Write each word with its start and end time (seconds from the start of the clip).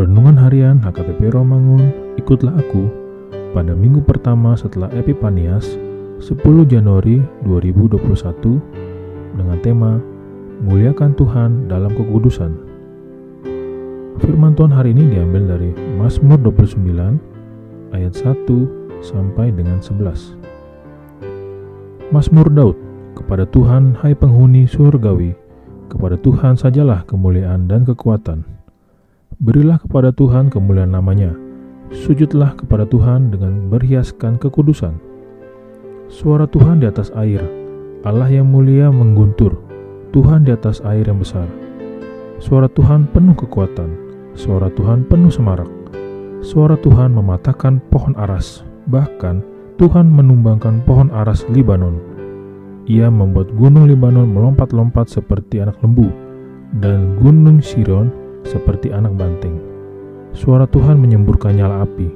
Renungan 0.00 0.40
Harian 0.40 0.80
HKBP 0.80 1.28
Romangun, 1.28 1.92
ikutlah 2.16 2.56
aku 2.56 2.88
pada 3.52 3.76
minggu 3.76 4.00
pertama 4.00 4.56
setelah 4.56 4.88
Epipanias 4.96 5.76
10 6.24 6.40
Januari 6.64 7.20
2021 7.44 8.00
dengan 9.36 9.60
tema 9.60 10.00
Muliakan 10.64 11.12
Tuhan 11.20 11.68
dalam 11.68 11.92
Kekudusan. 11.92 12.48
Firman 14.24 14.56
Tuhan 14.56 14.72
hari 14.72 14.96
ini 14.96 15.04
diambil 15.04 15.52
dari 15.52 15.76
Mazmur 16.00 16.40
29 16.48 17.92
ayat 17.92 18.16
1 18.16 19.04
sampai 19.04 19.52
dengan 19.52 19.84
11. 19.84 22.08
Mazmur 22.08 22.48
Daud, 22.48 22.80
kepada 23.20 23.44
Tuhan 23.44 24.00
hai 24.00 24.16
penghuni 24.16 24.64
surgawi, 24.64 25.36
kepada 25.92 26.16
Tuhan 26.16 26.56
sajalah 26.56 27.04
kemuliaan 27.04 27.68
dan 27.68 27.84
kekuatan 27.84 28.59
Berilah 29.40 29.80
kepada 29.80 30.12
Tuhan 30.12 30.52
kemuliaan 30.52 30.92
namanya. 30.92 31.32
Sujudlah 31.88 32.52
kepada 32.60 32.84
Tuhan 32.84 33.32
dengan 33.32 33.72
berhiaskan 33.72 34.36
kekudusan. 34.36 35.00
Suara 36.12 36.44
Tuhan 36.44 36.84
di 36.84 36.86
atas 36.86 37.08
air. 37.16 37.40
Allah 38.04 38.28
yang 38.28 38.52
mulia 38.52 38.92
mengguntur. 38.92 39.56
Tuhan 40.12 40.44
di 40.44 40.52
atas 40.52 40.84
air 40.84 41.08
yang 41.08 41.24
besar. 41.24 41.48
Suara 42.36 42.68
Tuhan 42.68 43.08
penuh 43.16 43.32
kekuatan. 43.32 43.88
Suara 44.36 44.68
Tuhan 44.76 45.08
penuh 45.08 45.32
semarak. 45.32 45.72
Suara 46.44 46.76
Tuhan 46.76 47.16
mematahkan 47.16 47.80
pohon 47.88 48.12
aras. 48.20 48.60
Bahkan 48.92 49.40
Tuhan 49.80 50.04
menumbangkan 50.04 50.84
pohon 50.84 51.08
aras 51.16 51.48
Libanon. 51.48 51.96
Ia 52.84 53.08
membuat 53.08 53.56
gunung 53.56 53.88
Libanon 53.88 54.28
melompat-lompat 54.36 55.08
seperti 55.08 55.64
anak 55.64 55.80
lembu, 55.80 56.12
dan 56.76 57.16
gunung 57.24 57.64
Siron 57.64 58.19
seperti 58.46 58.94
anak 58.94 59.16
banteng. 59.18 59.60
Suara 60.30 60.64
Tuhan 60.64 60.96
menyemburkan 60.96 61.58
nyala 61.58 61.82
api. 61.82 62.06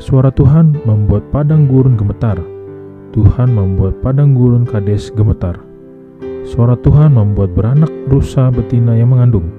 Suara 0.00 0.32
Tuhan 0.32 0.80
membuat 0.88 1.28
padang 1.28 1.68
gurun 1.68 1.94
gemetar. 1.94 2.40
Tuhan 3.12 3.52
membuat 3.52 4.00
padang 4.00 4.32
gurun 4.32 4.64
kades 4.64 5.12
gemetar. 5.12 5.60
Suara 6.48 6.74
Tuhan 6.80 7.12
membuat 7.12 7.52
beranak 7.52 7.92
rusa 8.08 8.48
betina 8.48 8.96
yang 8.96 9.12
mengandung. 9.12 9.52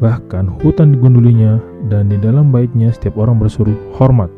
Bahkan 0.00 0.64
hutan 0.64 0.96
digundulinya 0.96 1.60
dan 1.92 2.08
di 2.08 2.16
dalam 2.16 2.48
baitnya 2.48 2.88
setiap 2.88 3.20
orang 3.20 3.36
berseru 3.36 3.76
hormat. 4.00 4.32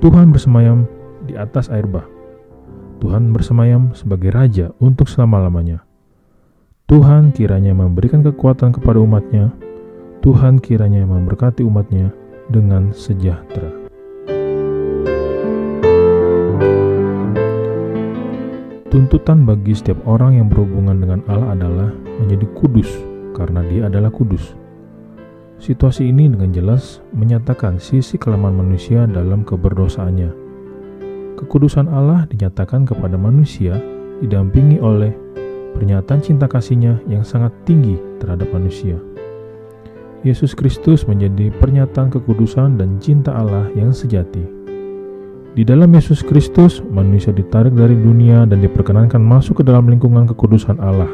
Tuhan 0.00 0.32
bersemayam 0.32 0.88
di 1.28 1.36
atas 1.36 1.68
air 1.68 1.84
bah. 1.84 2.08
Tuhan 3.04 3.36
bersemayam 3.36 3.92
sebagai 3.92 4.32
raja 4.32 4.72
untuk 4.80 5.12
selama-lamanya. 5.12 5.83
Tuhan 6.84 7.32
kiranya 7.32 7.72
memberikan 7.72 8.20
kekuatan 8.20 8.76
kepada 8.76 9.00
umatnya. 9.00 9.48
Tuhan 10.20 10.60
kiranya 10.60 11.08
memberkati 11.08 11.64
umatnya 11.64 12.12
dengan 12.52 12.92
sejahtera. 12.92 13.72
Tuntutan 18.92 19.48
bagi 19.48 19.72
setiap 19.72 19.96
orang 20.04 20.36
yang 20.36 20.52
berhubungan 20.52 21.00
dengan 21.00 21.24
Allah 21.24 21.56
adalah 21.56 21.88
menjadi 22.20 22.52
kudus 22.52 22.92
karena 23.32 23.64
dia 23.64 23.88
adalah 23.88 24.12
kudus. 24.12 24.52
Situasi 25.56 26.12
ini 26.12 26.28
dengan 26.28 26.52
jelas 26.52 27.00
menyatakan 27.16 27.80
sisi 27.80 28.20
kelemahan 28.20 28.60
manusia 28.60 29.08
dalam 29.08 29.40
keberdosaannya. 29.40 30.36
Kekudusan 31.40 31.88
Allah 31.88 32.28
dinyatakan 32.28 32.84
kepada 32.84 33.16
manusia 33.16 33.80
didampingi 34.20 34.84
oleh 34.84 35.23
pernyataan 35.74 36.22
cinta 36.22 36.46
kasihnya 36.46 37.02
yang 37.10 37.26
sangat 37.26 37.50
tinggi 37.66 37.98
terhadap 38.22 38.48
manusia. 38.54 38.96
Yesus 40.24 40.56
Kristus 40.56 41.04
menjadi 41.04 41.52
pernyataan 41.60 42.08
kekudusan 42.08 42.80
dan 42.80 42.96
cinta 42.96 43.36
Allah 43.36 43.68
yang 43.76 43.92
sejati. 43.92 44.40
Di 45.54 45.62
dalam 45.62 45.92
Yesus 45.92 46.24
Kristus, 46.24 46.80
manusia 46.80 47.30
ditarik 47.30 47.76
dari 47.76 47.94
dunia 47.94 48.42
dan 48.48 48.58
diperkenankan 48.64 49.20
masuk 49.20 49.60
ke 49.60 49.64
dalam 49.68 49.86
lingkungan 49.86 50.26
kekudusan 50.26 50.80
Allah. 50.80 51.12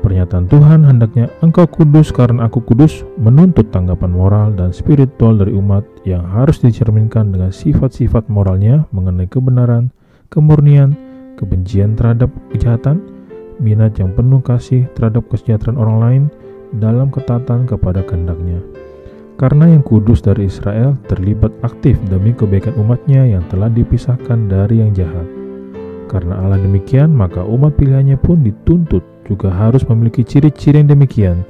Pernyataan 0.00 0.48
Tuhan 0.48 0.80
hendaknya 0.88 1.28
engkau 1.44 1.68
kudus 1.68 2.08
karena 2.08 2.48
aku 2.48 2.64
kudus 2.64 3.04
menuntut 3.20 3.68
tanggapan 3.68 4.08
moral 4.08 4.48
dan 4.56 4.72
spiritual 4.72 5.36
dari 5.36 5.52
umat 5.52 5.84
yang 6.08 6.24
harus 6.24 6.56
dicerminkan 6.64 7.36
dengan 7.36 7.52
sifat-sifat 7.52 8.32
moralnya 8.32 8.88
mengenai 8.96 9.28
kebenaran, 9.28 9.92
kemurnian, 10.32 10.96
kebencian 11.36 12.00
terhadap 12.00 12.32
kejahatan, 12.48 13.04
minat 13.60 13.94
yang 14.00 14.16
penuh 14.16 14.40
kasih 14.40 14.88
terhadap 14.96 15.28
kesejahteraan 15.28 15.78
orang 15.78 15.98
lain 16.00 16.22
dalam 16.80 17.12
ketatan 17.12 17.68
kepada 17.68 18.00
kehendaknya. 18.02 18.58
Karena 19.40 19.72
yang 19.72 19.80
kudus 19.80 20.20
dari 20.20 20.52
Israel 20.52 21.00
terlibat 21.08 21.48
aktif 21.64 21.96
demi 22.12 22.36
kebaikan 22.36 22.76
umatnya 22.76 23.24
yang 23.24 23.40
telah 23.48 23.72
dipisahkan 23.72 24.52
dari 24.52 24.84
yang 24.84 24.92
jahat. 24.92 25.24
Karena 26.12 26.44
Allah 26.44 26.60
demikian, 26.60 27.16
maka 27.16 27.40
umat 27.40 27.72
pilihannya 27.80 28.20
pun 28.20 28.44
dituntut 28.44 29.00
juga 29.24 29.48
harus 29.48 29.80
memiliki 29.88 30.26
ciri-ciri 30.26 30.84
yang 30.84 30.92
demikian. 30.92 31.40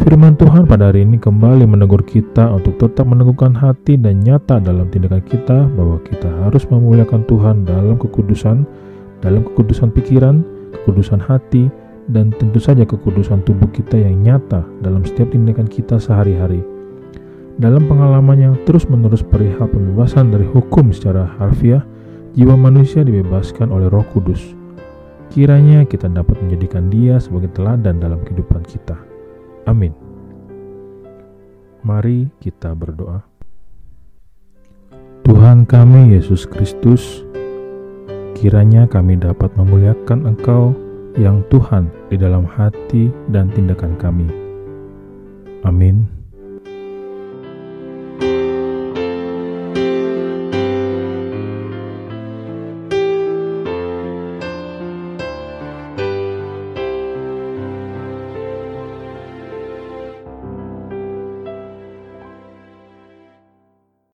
Firman 0.00 0.40
Tuhan 0.40 0.64
pada 0.64 0.88
hari 0.88 1.04
ini 1.04 1.20
kembali 1.20 1.68
menegur 1.68 2.00
kita 2.06 2.48
untuk 2.48 2.78
tetap 2.80 3.04
meneguhkan 3.04 3.52
hati 3.56 3.98
dan 4.00 4.24
nyata 4.24 4.60
dalam 4.62 4.88
tindakan 4.88 5.24
kita 5.26 5.68
bahwa 5.74 5.98
kita 6.06 6.28
harus 6.46 6.64
memuliakan 6.70 7.26
Tuhan 7.28 7.68
dalam 7.68 7.96
kekudusan, 8.00 8.64
dalam 9.20 9.42
kekudusan 9.52 9.92
pikiran, 9.92 10.44
kekudusan 10.72 11.20
hati, 11.22 11.70
dan 12.08 12.32
tentu 12.32 12.56
saja 12.56 12.88
kekudusan 12.88 13.44
tubuh 13.44 13.68
kita 13.68 14.00
yang 14.00 14.24
nyata 14.24 14.64
dalam 14.80 15.04
setiap 15.04 15.28
tindakan 15.32 15.68
kita 15.68 16.00
sehari-hari. 16.00 16.64
Dalam 17.58 17.84
pengalaman 17.90 18.38
yang 18.38 18.54
terus-menerus 18.64 19.20
perihal 19.20 19.66
pembebasan 19.68 20.30
dari 20.30 20.46
hukum 20.46 20.94
secara 20.94 21.26
harfiah, 21.36 21.82
jiwa 22.38 22.54
manusia 22.54 23.02
dibebaskan 23.02 23.68
oleh 23.74 23.90
Roh 23.90 24.06
Kudus. 24.14 24.54
Kiranya 25.28 25.84
kita 25.84 26.08
dapat 26.08 26.40
menjadikan 26.40 26.88
Dia 26.88 27.20
sebagai 27.20 27.52
teladan 27.52 28.00
dalam 28.00 28.24
kehidupan 28.24 28.64
kita. 28.64 28.96
Amin. 29.68 29.92
Mari 31.84 32.32
kita 32.40 32.72
berdoa. 32.72 33.20
Tuhan 35.28 35.68
kami 35.68 36.16
Yesus 36.16 36.48
Kristus, 36.48 37.26
Kiranya 38.38 38.86
kami 38.86 39.18
dapat 39.18 39.50
memuliakan 39.58 40.30
Engkau 40.30 40.70
yang 41.18 41.42
Tuhan 41.50 41.90
di 42.06 42.14
dalam 42.14 42.46
hati 42.46 43.10
dan 43.34 43.50
tindakan 43.50 43.98
kami. 43.98 44.30
Amin. 45.66 46.17